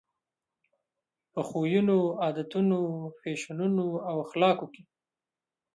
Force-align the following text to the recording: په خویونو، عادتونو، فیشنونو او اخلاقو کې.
په 1.33 1.41
خویونو، 1.47 1.97
عادتونو، 2.21 2.79
فیشنونو 3.19 3.85
او 4.09 4.15
اخلاقو 4.25 4.67
کې. 4.73 4.83